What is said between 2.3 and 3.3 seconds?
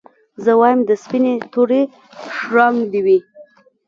شړنګ دي وي